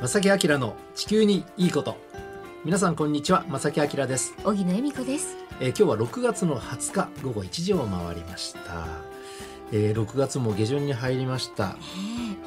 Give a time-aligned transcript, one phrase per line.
[0.00, 1.96] 正木明の地球にいいこと。
[2.64, 5.36] 皆さんこんにちは正木明です、荻野恵美子です。
[5.60, 8.86] えー今日は6月の20日午後1時を回りました、
[9.72, 11.76] えー6月も下旬に入りました。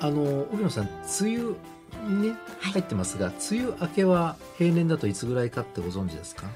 [0.01, 0.89] あの荻野さん
[1.21, 1.55] 梅雨
[2.09, 2.29] にね
[2.59, 2.71] はい。
[2.73, 6.47] 入ってますが、梅雨明けは平年だといつぐらいかってご存知ですか？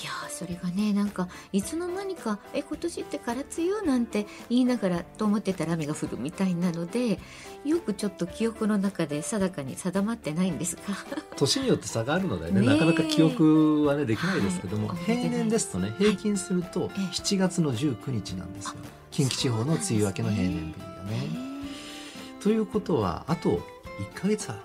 [0.00, 7.20] いやーそれがねなんかいつの間にかえ今年ってから梅雨なんて言いながらと思ってたら雨が降るみたいなので
[7.64, 10.82] よくちょっと記憶の中で定かに定まってないんですが
[11.36, 12.60] 年によって差があるのでね。
[12.60, 12.68] ねえ。
[12.70, 17.00] なかなか記憶はねできないですけども、はい平年ですとね平均するとええ。
[17.12, 18.72] 7月の19日なんですよ。
[19.10, 21.28] 近畿地方の梅雨明けの平年日がね。
[22.42, 23.60] ということはあと
[24.14, 24.58] 1ヶ月ある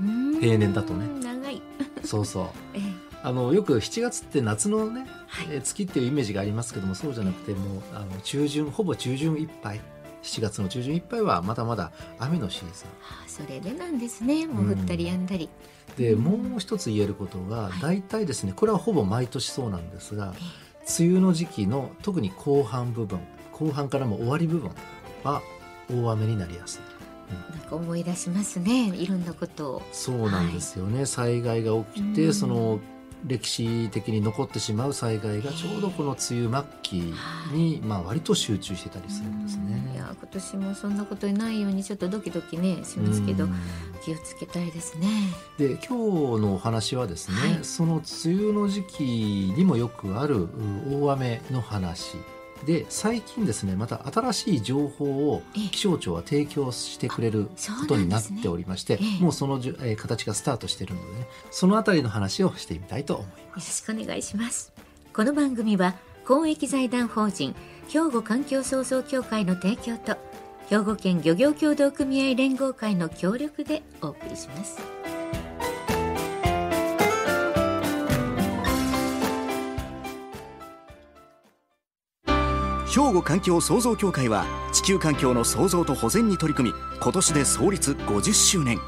[0.00, 0.40] うーん。
[0.40, 1.06] 平年だとね。
[1.22, 1.62] 長い、
[2.02, 2.46] と そうそう。
[2.74, 2.82] ええ
[3.22, 5.46] あのよく7月って夏のね、はい。
[5.50, 9.80] えー月っていうイメージがありますけどもそうじゃなくてもうあの中旬ほぼ中旬いっぱい。
[10.22, 14.46] 7月の中旬いっぱいはまだまだ雨のシーズあーそれでなんですね。
[14.46, 15.48] もう降ったりやんだり、
[15.94, 16.22] ンでうん。
[16.22, 17.80] もう一つ言えることがはい。
[17.80, 23.20] 大体ですねこれはほぼ毎年そうなんですがえ梅雨の時期の特に後半部分
[23.52, 24.70] 後半からも終わり部分
[25.24, 25.42] は
[25.90, 26.82] 大雨になりやすい。
[27.30, 28.88] えなんか思い出しますね。
[28.94, 29.82] いろんなことを。
[29.92, 32.34] そうなんですよね、災害が起きて、うん。
[32.34, 32.80] その
[33.26, 37.14] 歴史的に残ってしまう災害がちょうどこの梅雨末期
[37.52, 39.68] に、まあ、割と集中してたりするんですうん。
[39.68, 39.94] いね。
[39.96, 43.54] や今年もそんなことにないようにちょっとドキドキねしますけどうん。
[44.04, 45.08] 気をつけたいですね。
[45.58, 47.64] で今日のお話はですね、はい。
[47.64, 49.02] その梅雨の時期
[49.56, 50.48] にもよくあるう
[51.04, 52.16] 大雨の話
[52.66, 57.48] で最近ですねまた新しい情報をええ気象庁は提供してくれる
[57.80, 63.82] ことになっておりまして、ねええもうそのじゅ、えー形がスタートしているのでねそのあたりの話をしてみたいと思いまよす。
[63.86, 64.72] ろしくお願いします。
[65.12, 65.94] この番組は
[66.26, 67.54] 公益財団法人
[67.88, 70.16] 兵庫環境創造協会の提供と
[70.68, 74.78] 兵庫県漁業協同組合連合会の協力でお送りします。
[82.88, 88.80] 兵庫環境創造協会は地球環境の創造と保全に取り組み今年で創立50周年。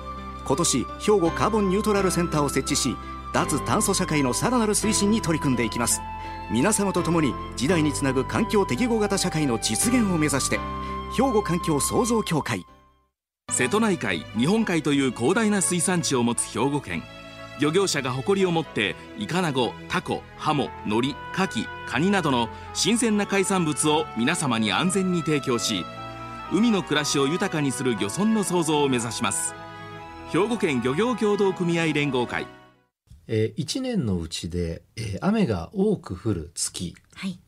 [0.47, 2.97] 今年兵庫カーボンニュートラルセンターを設置し
[3.33, 6.01] 脱炭素社会のさらなる推進に取り組んでいきます。
[6.51, 10.59] 皆様と共に時代につなぐ環境適合型社会の実現を目指して
[11.17, 12.65] 兵庫環境創造協会。
[13.51, 17.03] 瀬戸内海日本海という広大な水産地を持つ兵庫県。
[17.61, 25.85] 漁業者が誇りを持ってイカナゴタコハモノリカキカニなどの新鮮な海産物を皆様に安全に提供し
[26.53, 29.55] 海の暮らしを豊かにする漁村の創造を目指します。
[30.33, 32.47] 兵庫県漁業協同組合連合会。
[33.29, 36.97] えー、1年のうちで、えー雨が多く降る月。
[37.15, 37.39] はい、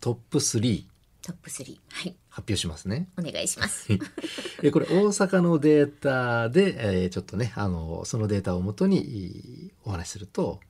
[0.00, 0.87] トップ3
[1.22, 3.08] トップ3はい発表しますね。
[3.18, 3.86] お願いします。
[4.62, 10.60] えーこれ大阪のデータで、えーちょっとねあのそのデータをもとにいお話しすると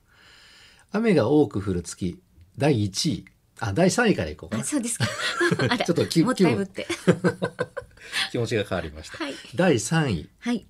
[0.91, 2.19] 雨が多く降る月
[2.57, 3.25] 第1位
[3.59, 5.05] あ第3位からいこうかなあそうですか。
[5.69, 6.87] あらちょっと気もったいぶって。
[8.31, 9.23] 気持ちが変わりました。
[9.23, 10.65] はい第3位はい。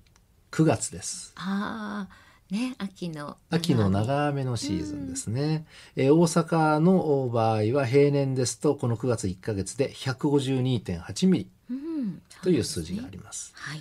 [0.50, 1.32] 9月です。
[1.36, 5.66] ああね秋の秋の長雨のシーズンですね、
[5.96, 11.50] えー大阪の場合は平年ですとこの9月1ヶ月で152.8ミリ。
[11.70, 12.22] うん。
[12.42, 13.52] という数字があります。
[13.54, 13.80] はい。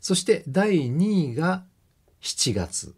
[0.00, 1.64] そして第2位が
[2.20, 2.94] 7月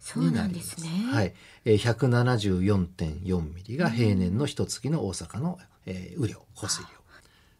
[0.00, 0.88] そうになんですね。
[1.12, 6.88] はい、えー174.4ミリが平年の一月の大阪の、えー雨量降水量。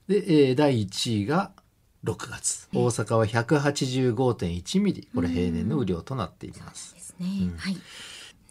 [0.09, 1.53] で、えー第1位が
[2.05, 2.69] 6月。
[2.73, 5.09] 大阪は185.1ミリ。
[5.15, 6.95] これ平年の雨量となっています。
[6.95, 7.27] ですね。
[7.43, 7.57] うん。
[7.57, 7.77] はい。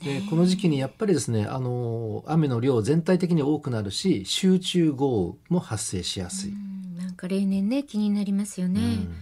[0.04, 6.98] でこの時期にやっぱりですねあの雨の量全体的に多くなるし集中豪雨も発生しやすい、うん。
[6.98, 8.80] なんか例年ね気になりますよね。
[8.82, 9.16] うん。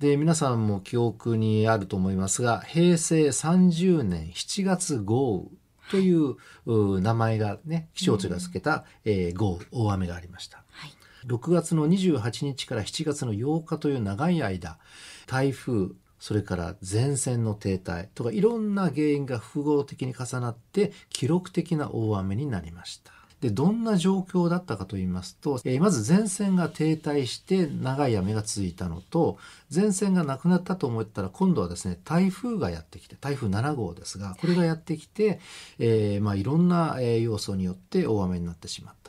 [0.00, 5.56] で皆さんも記憶にあると思いますが平成30年7月豪雨
[5.90, 6.36] という
[6.66, 10.62] う名前がね気象庁がつけた、えー豪雨大雨がありました。
[10.70, 10.90] はい。
[11.26, 14.78] 6月の28日から7月の8日という長い間
[15.26, 23.12] 台風それから前線の停滞とかいろんな原因が複合的に重なって記録的な大雨になりました。
[23.40, 29.36] でどんな状況だったかと言いますと、えーまず前線が停滞して長い雨が続いたのと
[29.72, 35.38] 前線がなくなったと思ったら今度はですね台風がやってきて台風7号ですがこれがやってきて、
[35.78, 39.05] えーまあ、いろんな要素によって大雨になってしまった。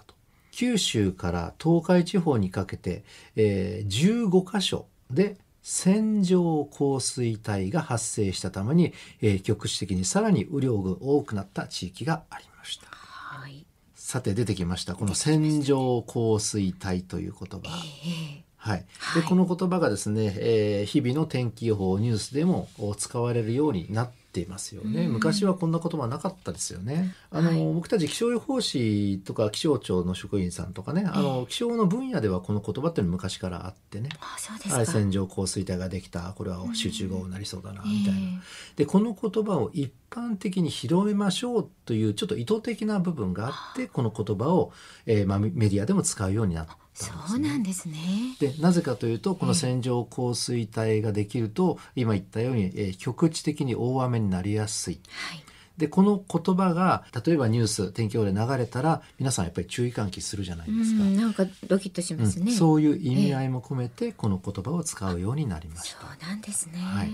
[0.58, 3.04] 九州から東海地方にかけて、
[3.36, 12.88] えー15箇所で線状降水帯が発生したために、えー局地的にさらに雨量が多くなった地域がありました。
[12.90, 13.68] はい。
[13.94, 19.22] さて出てきましたこの線状降水帯という言葉、ええはい、はい。
[19.22, 25.14] でこの言葉がですね、えー日々の天気予報ニュースでもお使われるようになっていますよね、うん。
[25.14, 27.16] 昔はこんな言葉なかったですよね。
[27.32, 34.10] あの、はい僕たち気象予報士とか気象庁の職員さんとかねあの、気象の分野ではこの言葉っていうのは昔からあってね。
[34.20, 38.78] あそうですか、はい、線状降水帯ができたこれは集中豪雨になりそうだなみたいな、ええ。
[38.78, 44.72] でこの言葉を一般的に広めましょうというちょっと意図的な部分があってこの言葉を、
[45.06, 48.36] えーまあ、メディアでも使うようになったそうなんですね。
[48.40, 55.00] でなぜかというとこの線状降水帯ができると、今言ったように、えー局地的に大雨になりやすい。
[55.10, 55.44] はい。
[55.78, 66.02] でこの言葉が例えばニュース天気予報で流れたら皆さんやっぱり注意喚起するじゃないですか、うん、なんかドキッとしますね、うんそういう意味合いも込めてこの言葉を使うようになりました。
[66.02, 67.12] そうなんですね、はい。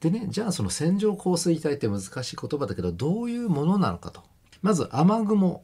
[0.00, 4.22] でねじゃあその線状降水帯って難しい言葉だけどどういうものなのかと。
[4.62, 5.62] まず雨雲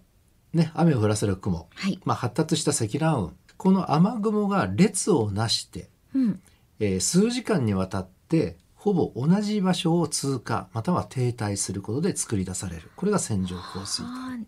[0.53, 1.99] ね雨を降らせる雲、はい。
[2.05, 3.33] まあ、発達した積乱雲。
[3.57, 6.41] この雨雲が列をなして、うん。
[6.81, 12.91] えー数時間にわたってほぼ同じ場所を通過または停滞することで作り出される。
[12.95, 14.13] これが線状降水帯。
[14.15, 14.39] あ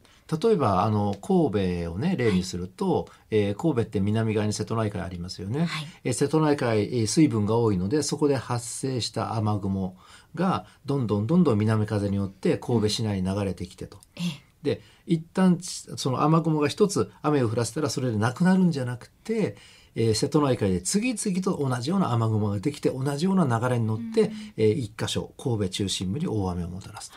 [0.40, 5.86] 例えばあの神戸をね例にすると、えー神戸って南側に瀬戸内海ありますよね、はい。
[6.04, 9.96] えー瀬戸内海、えー水分が多いのでそこで発生した雨雲
[10.36, 13.96] がどんどんどんどん南風によって神戸市内に流れてきてと。
[13.96, 19.56] ーえで一旦その雨雲が一つ雨を降らせたらそれでなくなるんじゃなくて、
[19.96, 27.16] えー瀬戸内海で次々と同じような雨雲ができて同じような流れに乗って、えー一箇所神戸中心部に大雨をもたらすと。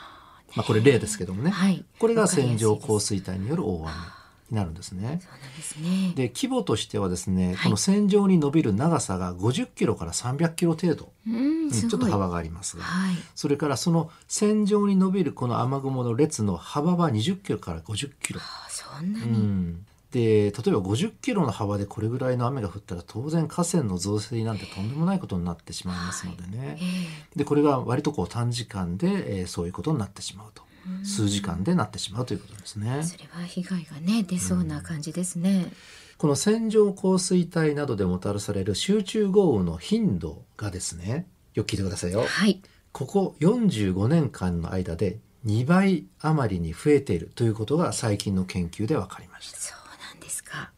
[0.55, 1.83] まあ、これ例ですけどもね、はい。
[1.99, 4.22] これが線状降水帯による大雨
[4.53, 5.19] になるんですね。
[5.57, 6.13] ですね。
[6.15, 7.57] で規模としてはですね、い。
[7.57, 12.77] この線状に伸びる長さが50キロから300キロ程度、うんちょっと幅があります。
[12.77, 13.15] が、はい。
[13.35, 18.39] それからその線状に伸びるこの雨雲の列の幅は20キロから50キロ。
[18.41, 19.85] あそんなうに、ん。
[20.11, 27.39] で例えば50キロの幅でこれぐらいの雨が降ったら当然河川の増水なんてとんでもないことになってしまいますのでね、え。
[27.39, 30.61] でこれが割とこう短時間で、えーそういうことになってしまうと
[31.03, 32.99] 数時間でなってしまうということですね。
[32.99, 33.03] え。
[33.03, 35.71] それは被害がね出そうな感じですね、
[36.17, 42.25] この線状降水帯などでもたらされる集中豪雨の頻度がですねよく聞いてくださいよ。
[42.25, 42.61] はい。
[42.91, 50.71] ここ45年間の間で2倍余りに増えているということが最近の研究で分かりました、そうなんですか。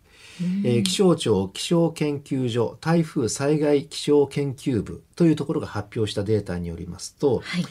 [0.64, 7.66] えー気象庁気象研究所台風災害気象研究部というところが発表したデータによりますとはい。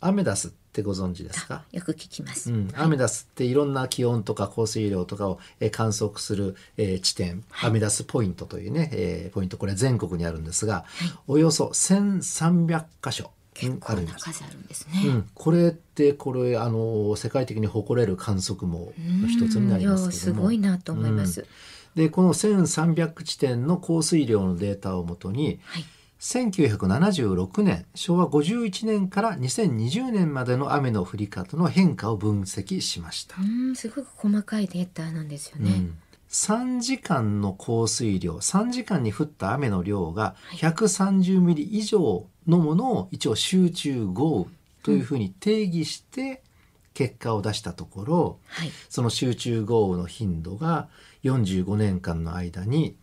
[0.00, 1.64] アメダスってご存知ですか？
[1.72, 9.56] よく聞きます、うん、アメダスっていろんな気温とか降水量とかを、えー観測する、えー地点、アメダスポイントというね、えーポイント。
[9.56, 10.84] これ全国にあるんですが、
[11.26, 14.14] およそ1300箇所結構あるんです。
[14.26, 21.46] な数あるんですね、うん、これってこれあの世界的に誇れる観測網の一つになりますすごいなと思います、
[21.94, 25.84] でこの1300地点の降水量のデータをもとにはい
[26.20, 33.36] 1976年昭和51年から2020年までの雨の降り方の変化を分析しました。
[33.40, 35.98] うんすごく細かいデータなんですよね、うん。
[36.28, 44.50] 3時間の降水量3時間に降った雨の量が130ミリ以上のものを一応集中豪雨
[44.82, 46.42] というふうに定義して
[46.92, 48.70] 結果を出したところ、はい。
[48.90, 50.88] その集中豪雨の頻度が
[51.24, 52.98] 45年間の間に、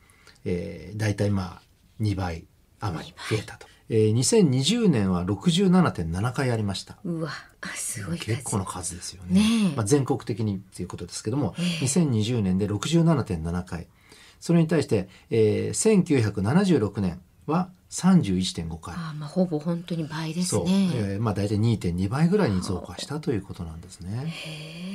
[0.46, 1.62] えー、大体まあ
[2.00, 2.46] 2倍
[2.80, 3.68] 余り増えたと。
[3.90, 6.98] えー2020年は67.7回ありました。
[7.06, 7.30] うわ
[7.62, 9.40] あすごい数結構な数ですよね。
[9.40, 13.88] ねえまあ、全国的にっていうことですけども、ええ2020年で67.7回。
[14.40, 18.94] それに対して、えー、1976年は31.5回。
[18.94, 24.34] あーまあほぼ本当に倍ですそう、ね、えーまあ大体2.2倍ぐらいに増加したということなんですね。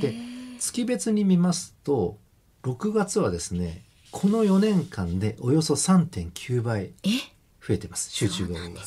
[0.02, 0.14] で
[0.58, 2.18] 月別に見ますと
[2.62, 7.31] 6月はですねこの4年間でおよそ3.9倍え？
[7.66, 8.80] 増えてます集中豪雨が。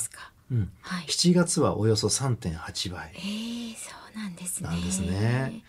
[0.52, 1.06] うん、はい。
[1.06, 3.12] 7月はおよそ3.8倍。
[3.16, 4.70] えー、そうなんですね。
[4.70, 5.64] なんですね。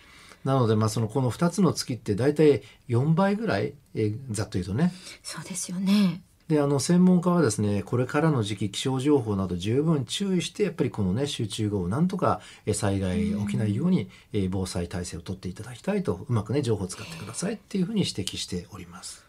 [0.45, 4.93] なのでまあそのこの2つの月って大体4倍ぐらい、えーざっと言うとね。
[5.23, 6.23] そうですよね。
[6.49, 19.26] であの専門家はですねこれからの時期気象情報など十分注意してやっぱりこのね集中豪雨なんとかえー災害起きないようにえー防災体制を取っていただきたいとうまくね情報を使ってくださいっていうふうに指摘しております。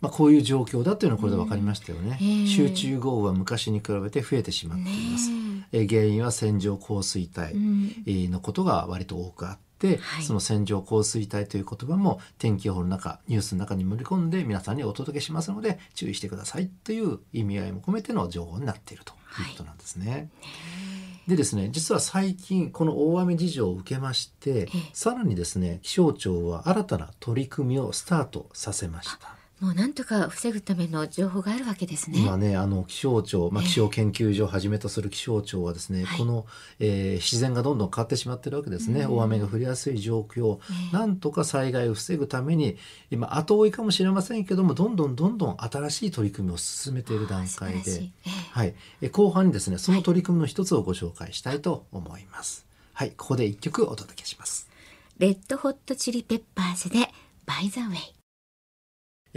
[0.00, 2.18] まあ、こういう状況だというのはこれで分かりましたよね。
[2.20, 5.30] ええ集中豪雨は昔に比べて増えてしまっています。
[5.72, 20.30] えー原因は線状降水帯うんえーのことが割と多くあって、はいその線状降水帯という言葉も天気予報の中ニュースの中に盛り込んで皆さんにお届けしますので注意してくださいという意味合いも込めての情報になっているということなんですね。
[21.26, 29.36] でですね実は最近この大雨事情を受けましてええさらにですね気象庁は新たな取り組みをスタートさせました。
[29.60, 32.18] もうなんとか防ぐための情報があるわけですね。
[32.18, 36.18] 今ねあの気象庁、まあ、ええ気象研究所をはじめとする気象庁はですね、はい。
[36.18, 36.46] この、
[36.78, 39.16] えー自然がどんどん変わってしまってるわけですね、うん。
[39.16, 40.60] 大雨が降りやすい状況、え
[40.92, 40.94] え。
[40.94, 42.76] なんとか災害を防ぐために
[43.10, 48.30] 今後追いかもしれませんけどもどんどんどんどん新しい取り組みを進めている段階でい、ええ。
[48.50, 52.66] はい、え後半にですねその取り組みの一つをご紹介したいと思います。
[52.92, 54.68] はい、ここで一曲お届けします。
[55.18, 57.08] レッドホットチリペッパーズで
[57.46, 58.15] バイザウェイ。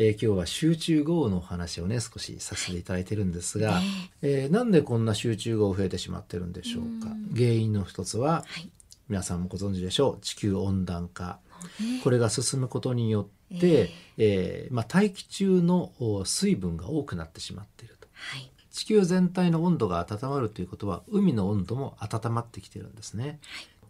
[0.02, 3.82] えー今日は集中豪雨のお話をね少しさせていただいてるんですが、
[4.22, 7.12] ええーなんでこんな集中豪雨増えてしまってるんでしょうか。
[7.12, 7.36] うん。
[7.36, 8.70] 原因の一つははい。
[9.10, 10.22] 皆さんもご存知でしょう。
[10.22, 11.40] 地球温暖化。
[11.82, 12.00] ね。
[12.02, 18.08] これが進むことによって、えーまあ、大気中のお水分が多くなってしまっていると。
[18.14, 18.50] はい。
[18.72, 23.40] 地球全体の温度が温まるということは海の温度も温まってきてるんですね。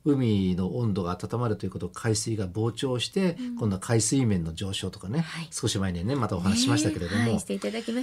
[0.05, 3.55] 海の温度が温まるということは海水が膨張して、うん。
[3.57, 5.47] 今度は海水面の上昇とかね、はい。
[5.51, 7.39] 少し前にねまたお話ししましたけれども。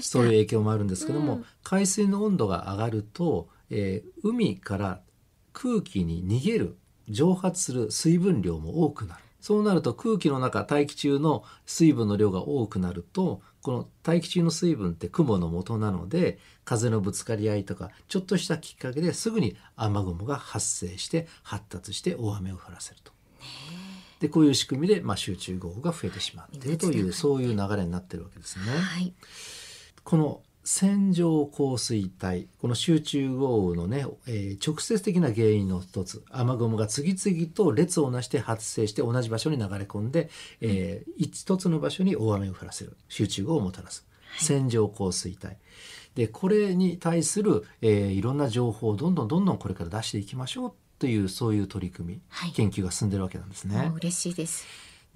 [0.02, 1.44] そういう影響もあるんですけども、うん。
[1.62, 5.00] 海水の温度が上がると、えー海から
[5.52, 6.76] 空気に逃げる
[7.08, 9.22] 蒸発する水分量も多くなる。
[9.40, 23.10] そうなると空気の中大気中の水分の量が多くなるとこの大気中の水分って雲の元なので風のぶつかり合いとかちょっとしたきっかけですぐに雨雲が発生して発達して大雨を降らせると。
[24.20, 28.66] でこういう仕組みで、まあ、集中豪雨が増えてしまっているというそういう流れになってるわけですね。
[28.66, 29.12] はい。
[30.04, 32.48] この線状降水帯。
[32.60, 36.24] この集中豪雨のね、えー直接的な原因の一つ。
[36.28, 40.28] 雨雲が次々と列をなして発生して同じ場所に流れ込んで、
[40.60, 42.96] えー一つの場所に大雨を降らせる。
[43.08, 44.04] 集中豪雨をもたらす、
[44.38, 45.54] 線状降水帯。
[46.16, 52.50] でこれに対する、えーいろんな情報をどんどんどんどんこれから出していきましょうというそういう取り組み、はい。
[52.50, 53.92] 研究が進んでるわけなんですね。
[53.94, 54.66] 嬉しいです。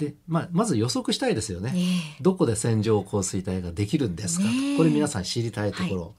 [0.00, 1.74] で、まあ、まず予測したいですよね。
[1.76, 4.76] えどこで線状降水帯ができるんですかと、ねえ。
[4.78, 6.14] これ皆さん知りたいところ、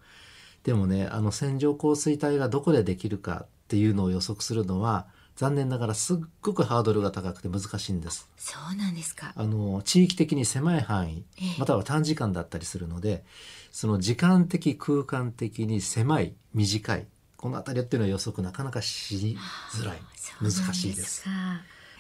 [0.63, 8.29] でもねあの線状降水帯がどこでできるかっていうのを予測するのは残念ながらすっごくハードルが高くて難しいんです。
[8.37, 9.33] そうなんですか。
[9.35, 11.59] あの地域的に狭い範囲ええ。
[11.59, 13.23] または短時間だったりするので
[13.71, 19.35] その時間的空間的に狭い短いこの辺りっていうのは予測なかなかし
[19.73, 20.01] づらい。
[20.39, 21.23] 難しいです。
[21.23, 21.29] か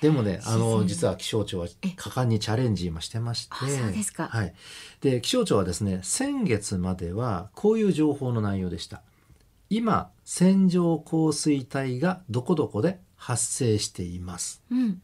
[0.01, 4.53] でもね、あの実は気象庁は果敢にチャレンジ今してまして、あそうですかはい。
[4.99, 9.03] で気象庁はですね、先月まではこういう情報の内容でした。
[9.69, 15.01] 今線状降水帯がどこどこで発生していますうん。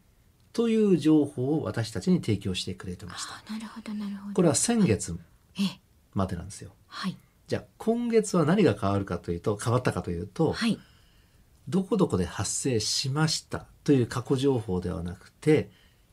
[0.51, 3.35] という情報を私たちに提供してくれてました。
[3.35, 4.33] あなるほどなるほど。
[4.33, 5.15] これは先月
[5.59, 5.79] ええ
[6.15, 6.71] までなんですよ。
[6.87, 7.15] はい
[7.47, 10.79] じゃあ今月は何が変わるかというと変わったかというと、はい
[11.67, 15.69] どこどこで発生しましたという過去情報ではなくて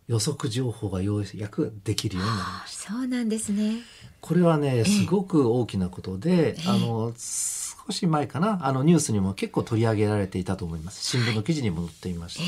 [0.09, 2.93] 予測情報がようやくできるようになりました。
[2.93, 3.81] そうなんですね。
[4.21, 11.05] これはねすごく大きなことで、えあの少し前かなあのニュースにも結構取り上げられていたと思います。
[11.05, 12.43] 新聞の記事にも載っていました、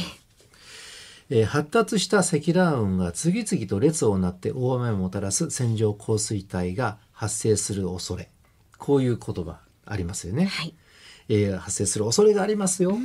[1.30, 8.28] えー発達した積乱雲が次々と列をなって大雨をもたらす線状降水帯が発生する恐れ。
[8.78, 10.74] こういう言葉ありますよね、はい。
[11.28, 12.96] えー発生する恐れがありますよ、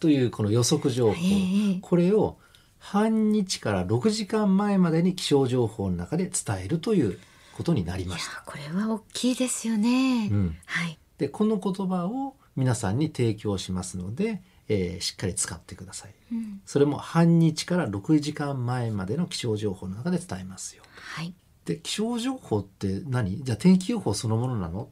[0.00, 2.38] というこの予測情報、ええこれを
[2.78, 7.18] 半日から6時間前までに気象情報の中で伝えるという
[7.56, 8.42] ことになりました。
[8.44, 10.28] これは大きいですよね。
[10.30, 10.98] うんはい。
[11.16, 16.14] でこの言葉を皆さんに提供しますので、えーしっかり使ってください。
[16.32, 20.82] うんそれも半日から6時間前までの気象情報の中で伝えますよ。
[20.96, 21.32] はい。
[21.64, 23.42] で気象情報って何？
[23.42, 24.90] じゃあ天気予報そのものなの？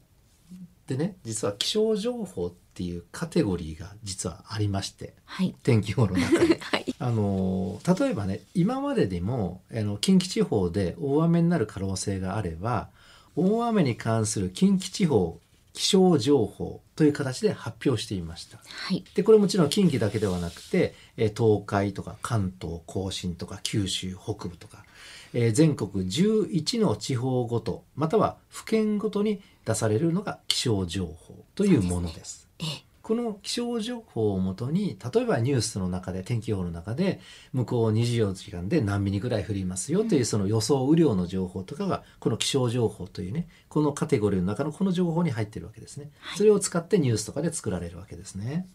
[0.87, 5.53] でね実は気象情報っていうカテゴリーが実はありましてはい。
[5.61, 6.55] 天気予報の中に。
[6.59, 6.95] はい。
[6.97, 12.89] あの例えばね今まででもあの近畿地方で大雨になる可能性があれば
[13.35, 15.39] 大雨に関する近畿地方
[15.73, 18.59] 気象情報という形で発表していました。
[18.63, 19.03] はい。
[19.15, 24.85] でこれもちろん近畿だけではなくてえー東海とか関東甲信とか九州北部とか、
[25.33, 32.47] えー全国11の地方ごとまたは府県ごとに出されるのが気象情報というものです。
[32.63, 32.93] ええ。
[33.03, 37.19] この気象情報をもとに例えばニュースの中で天気予報の中で
[37.51, 46.11] 向こう24時間で何ミリぐらい降りますよというその予想雨量の情報とかがこの気象情報というねこのカテゴリーの中のこの情報に入ってるわけですね。
[46.37, 48.67] それを使ってニュースとかで作られるわけですね。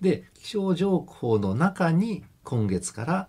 [0.00, 3.28] で気象情報の中に今月から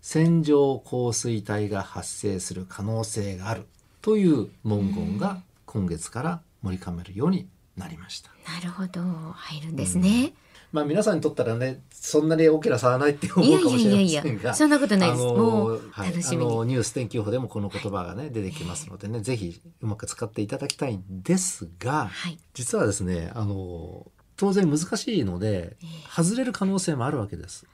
[0.00, 3.66] 線状降水帯が発生する可能性がある
[4.00, 7.46] という文言が今月から盛り込めるように
[7.76, 8.30] なりました。
[8.50, 9.02] なるほど。
[9.32, 10.32] 入るんですね。
[10.72, 24.06] まあ皆さんにとったらねそんなに大きな差はないって思いうかもしれませんがそんなことないです、あのも楽しみに、あのニュース天気予報でもこの言葉がね出てきますのでね、ぜひうまく使っていただきたいんですが、はい実はですねあの
[24.36, 25.76] 当然難しいので、
[26.14, 27.66] 外れる可能性もあるわけです。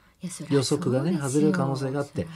[0.49, 2.27] 予測がね外れる可能性があって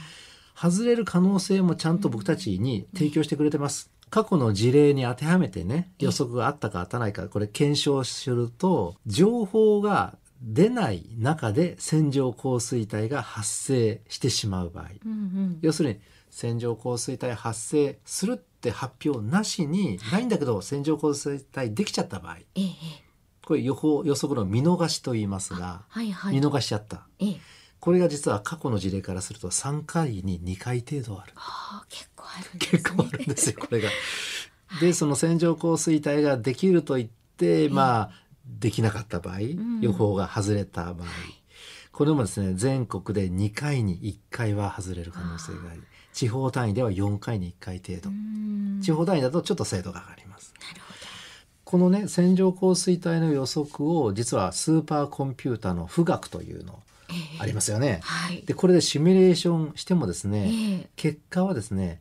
[0.54, 3.90] 外れる可能性もちゃんと僕たちに提供してくれてます。
[4.10, 14.84] 過去の事例に当てはめてね予測があったか当たらないかこれ検証すると情報が出ない中で線状降水帯が発生してしまう場合。
[15.04, 15.58] うんうん。
[15.62, 16.00] 要するに
[16.30, 22.36] 線状降水帯発生するって発表なしにないんだけど線状降水帯できちゃった場合。
[23.44, 26.34] これ予報予測の見逃しと言いますがはいはい。
[26.34, 27.06] 見逃しちゃった。
[27.18, 27.40] ええ
[27.80, 31.32] これが実は過去の事例からすると3回に2回程度ある。
[31.36, 32.78] ああ結構あるんですね。
[32.78, 33.90] 結構あるんですよ これが。
[34.80, 38.10] でその線状降水帯ができると言ってまあ
[38.46, 39.80] できなかった場合、ん。
[39.80, 41.08] 予報が外れた場合。
[41.92, 45.82] これもですね全国で2回に1回は外れる可能性があり
[46.12, 48.10] 地方単位では4回に1回程度。
[48.82, 50.52] 地方単位だとちょっと精度が上がります。
[50.60, 50.98] なるほど。
[51.64, 56.87] このね線状降水帯の予測を実はスーパーコンピューターの富岳というのええ
[57.38, 58.00] ありますよね。
[58.02, 58.42] はい。
[58.42, 60.90] でこれでシミュレーションしてもですね、ええ。
[60.96, 62.00] 結果はですね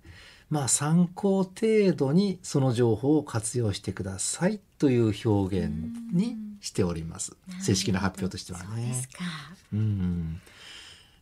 [0.49, 5.73] まあ参考程度にその情報を活用してくださいという表現
[6.13, 7.35] にしております。
[7.61, 9.07] 正式な発表としてはね。
[9.73, 10.41] うん。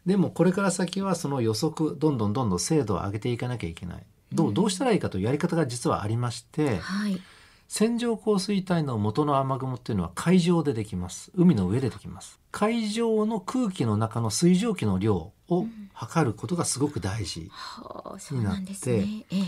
[0.06, 4.04] でもこれから先はその予測どんどんどんどん精度を上げていかなきゃいけない。
[4.34, 7.22] どうどうしたらいいかというやり方が実はありましてはい
[7.67, 11.31] 線状降水帯の元の雨雲っていうのは海上でできます。
[11.36, 12.39] 海の上でできます。
[12.51, 18.98] 海上の空気の中の水蒸気の量を測ることがすごく大事、はあそうなんですね。
[19.00, 19.43] にええ。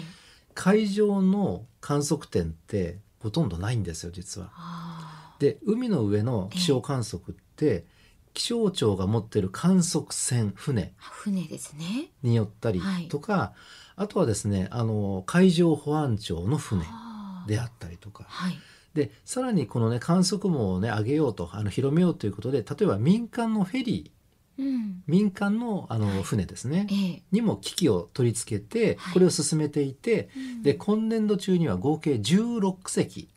[0.53, 4.51] 海上の観測点ってほとんどないんですよ実は。
[4.55, 7.86] あで海の上の気象観測って
[8.33, 12.09] 気象庁が持ってる観測船船あ船ですね。
[12.24, 13.07] によったりはい。
[13.07, 13.53] とか、
[13.95, 16.83] あとはですねあの海上保安庁の船
[17.48, 18.25] であったりとか。
[18.27, 18.60] はい。
[18.94, 24.62] でさらにこのね観測網をね上げようとあの広めようということで例えば民間のフェリー。
[24.62, 25.04] うん。
[25.06, 27.24] 民間のあの船ですね、ええ。
[27.31, 29.14] にも機器を取り付けてはい。
[29.14, 30.64] これを進めていて、うん。
[30.64, 33.29] で今年度中には合計16隻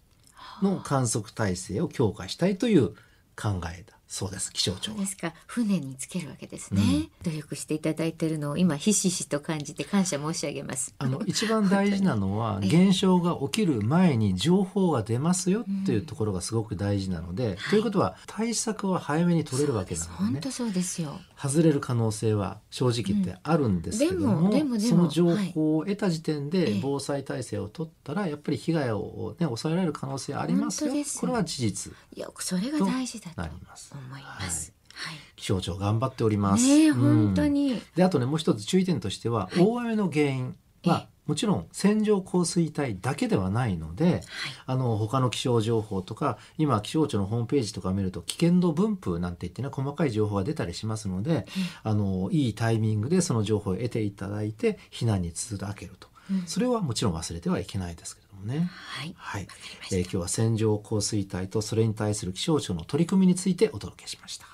[0.62, 2.90] の観測体制を強化したいという
[3.36, 4.52] 考えだそうです。
[4.52, 5.06] 気象庁で。
[5.06, 5.32] すか。
[5.46, 6.82] 船につけるわけですね、
[7.22, 10.92] 努力していただいているのを今ひしひしと感じて感謝申し上げます。
[10.98, 12.88] あの 一番大事なのはええ。
[12.88, 20.18] 現象が起きる前に情報が出ますよっていうところがすごく大事なので、ということは対策は早めに取れるわけなのでね。
[20.32, 21.20] 本当そうですよ。
[21.40, 30.92] 外れる可能性は正直言ってあるんですけども,、うんその情報を得た時点えでえ防災体制を取ったらやっぱり被害を、ね、抑えられる可能性ありますよ。
[31.20, 31.92] これは事実。
[32.14, 33.94] いやそれが大事だとなります。
[34.00, 34.72] 思います。
[34.92, 36.66] はい、気象庁頑張っております。
[36.66, 39.64] ね本当に、であとねもう一つ注意点としては、はい。
[39.64, 40.56] 大雨の原因。
[40.82, 44.22] はもちろん線状降水帯だけではないので、
[44.66, 51.46] あの他の気象情報とか今気象庁のホームページとか見ると危険度分布なんて言ってね細かい情報が出たりしますので、
[51.82, 56.46] あのいいタイミングでその情報を得ていただいて避難に続けると、うん。
[56.46, 58.70] それはもちろん忘れてはいけないですけれどもね。
[58.72, 59.14] はい。
[59.16, 59.48] はい。
[59.92, 64.46] えー今日は線状降水帯とそれに対する気象庁の取り組みについてお届けしました。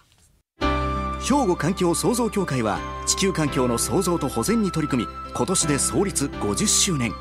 [1.22, 7.12] 兵庫環境創造協会は地球環境の創造と保全に取り組み今年で創立50周年。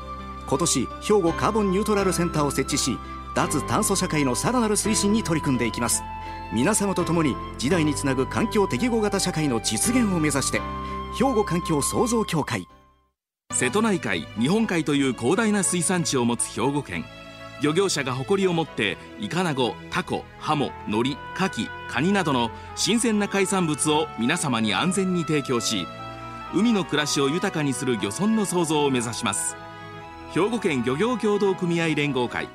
[0.48, 0.86] 今年兵
[1.22, 2.96] 庫カーボンニュートラルセンターを設置し
[3.34, 6.02] 脱炭素社会のさらなる推進に取り組んでいきます。
[6.52, 10.60] 皆様と共に時代につなぐ環境適合型社会の実現を目指して
[11.18, 12.68] 兵庫環境創造協会
[13.52, 17.06] 瀬戸内海日本海という広大な水産地を持つ兵庫県
[17.62, 25.86] 漁業者が誇りを持ってイカナゴタコハモノリカキカニなどの新鮮な海産物を皆様に安全に提供し
[26.54, 29.56] 海の暮らしを豊かにする漁村の創造を目指します
[30.34, 32.50] 兵庫県漁業協同組合連合会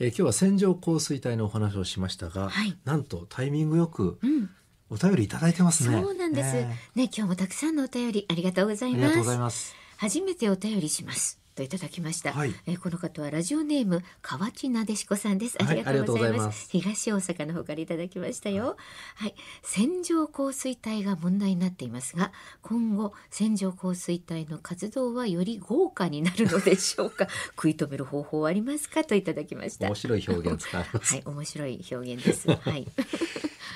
[0.00, 4.50] えー今日は線状降水帯のお話をしましたが、はいなんとタイミングよくうん
[4.88, 6.00] お便りいただいてますね。
[6.00, 6.52] そうなんです。
[6.54, 9.04] ねね今日もたくさんのお便りありがとうございます。
[9.04, 9.85] ありがとうございます。
[9.96, 11.38] 初めてお便りします。
[11.54, 12.52] といただきました、はい。
[12.66, 15.56] えーこの方はラジオネーム河内なでしこさんです。
[15.58, 16.68] あはいりがとうございます,、ありがとうございます。
[16.70, 18.76] 東大阪の方からいただきましたよ。
[19.14, 19.34] はい。
[19.62, 22.30] 線状降水帯が問題になっていますが
[22.60, 27.26] 今後線状降水帯の活動はより豪華になるのでしょうか？
[27.56, 29.02] 食い止める方法はありますか？
[29.04, 29.86] といただきました。
[29.86, 30.66] 面白い表現。
[30.66, 30.82] は
[31.16, 31.22] い。
[31.24, 32.50] 面白い表現です。
[32.54, 32.82] はい。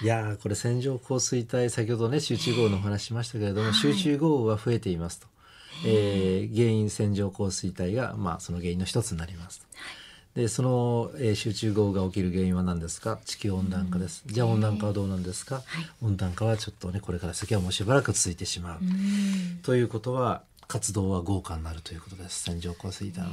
[0.02, 3.74] いやーこれ線状降水帯先ほどね集中豪雨のお話ししましたけれども、はい。
[3.74, 5.26] 集中豪雨は増えていますと、
[5.84, 9.66] えー原因線状降水帯がまあその原因の一つになります。
[10.34, 13.18] でその、えー集中豪雨が起きる原因は何ですか？
[13.24, 15.62] 地球温暖化です、じゃあ温暖化はどうなんですか、
[16.02, 18.80] 温暖化はちょっとねこれから先はもうしばらく続いてしまう、
[19.62, 22.44] ということは活動は豪華になるということです。
[22.44, 23.32] 線状降水帯のね。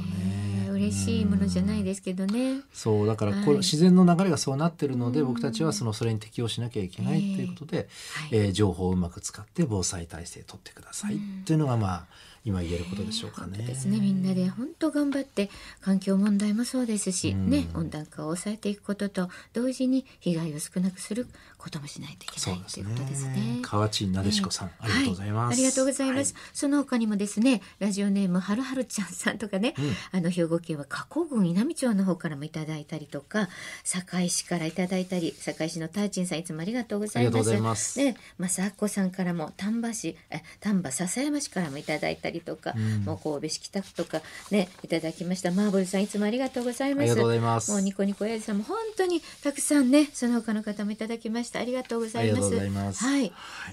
[0.64, 2.62] ね嬉しいものじゃないですけどね。
[2.72, 7.88] そうだからこれ、はい自然の流れがそうなってるので、僕たちはそのそれに適応しなきゃいけないということで、
[8.32, 12.06] えー情報をうまく使って防災体制取ってください、というのがまあ
[12.44, 13.58] 今言えることでしょうかね。
[13.58, 23.62] ですねみんなで本当頑張って環境問題もそうですし、うんね温暖化を抑えていくことと同時に被害を少なくすることもしないといけないということですねね。。
[23.62, 25.44] 河内なでしこさん、ありがとうございます。
[25.44, 26.34] はありがとうございます。
[26.34, 29.74] はその他にもですね、ラジオネームはるはるちゃんさんとかね、
[30.12, 33.48] あの兵庫県は加古郡稲美町の方からもいただいたりとか、
[33.84, 37.18] 堺市からいただいたり、堺市のターチンさんいつもありがとうございます。
[37.18, 45.50] ありがとうございますね、まさこさんからも丹波市、え丹波篠山市からもいただいたりとか、もう神戸市北区とかねいただきました。
[45.50, 47.02] マーブルさんいつもありがとうございます。
[47.02, 47.70] ありがとうございます。
[47.70, 51.60] もうニコニコやじさんも本当にたくさんね、その他の方もいただきました。
[51.60, 52.40] ありがとうございます。
[52.40, 53.04] ありがとうございます。
[53.04, 53.32] はい。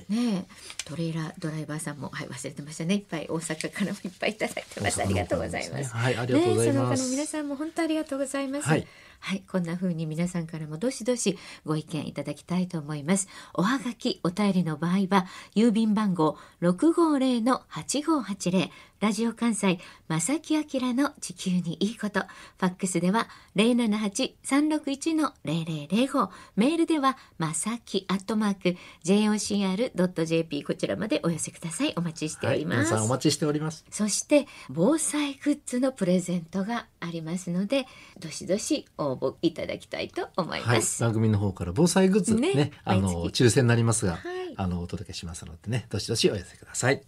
[0.09, 2.95] ねえトレーラードライバーさんもはい忘れてましたね。
[2.95, 5.81] いっぱい大阪からもいっぱいいただいてましたありがとうございます。
[5.81, 6.73] ねはいありがとうございます。
[6.73, 8.67] ねえその他の皆さんも本当ありがとうございます。
[8.67, 8.87] はい
[9.19, 13.27] はい、こんな風に皆さんからもどしどしご意見いただきたいと思います。
[13.53, 15.25] おはがき、お便りの場合は、
[15.55, 18.69] 郵便番号650-8580、
[19.01, 31.91] ラジオ関西、正木明の地球にいいこと、ファックスでは078-361-0005、メールでは、まさきアットマーク、jocr.jp、こちらまでお寄せください。
[31.97, 32.85] お待ちしておはい、ります。
[32.85, 33.83] 皆さんお待ちしております。
[33.91, 37.87] そして防災グッズのプレゼントがありますので
[38.19, 47.01] どしどし応募いただきたいと思いはいます。、番組の方から防災グッズね、ねあの抽選になりますが、はいあのお届けしますのでね、どしどしお寄せください。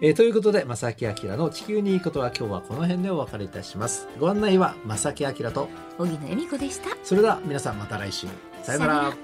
[0.00, 4.08] えーということで、正木明の地球にいいことは今日はこの辺でお別れいたします。
[4.18, 6.96] ご案内は正木明と、荻野恵美子でした。
[7.04, 8.26] それでは皆さんまた来週。
[8.62, 9.16] さよなら。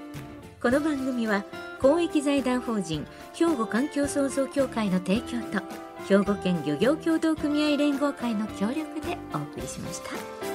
[0.61, 1.43] この番組は
[1.81, 5.61] 公益財団法人兵庫環境創造協会の提供と
[6.07, 10.52] 兵庫県漁業協同組合連合会の協力でお送りしました。